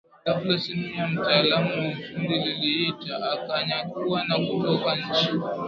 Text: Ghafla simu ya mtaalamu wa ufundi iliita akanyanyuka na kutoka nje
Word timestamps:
Ghafla 0.25 0.57
simu 0.59 0.87
ya 0.97 1.07
mtaalamu 1.07 1.69
wa 1.79 1.89
ufundi 1.91 2.35
iliita 2.51 3.13
akanyanyuka 3.33 4.19
na 4.27 4.35
kutoka 4.45 4.91
nje 5.01 5.29